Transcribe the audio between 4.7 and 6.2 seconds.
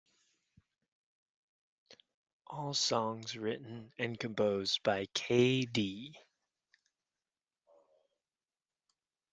by k.d.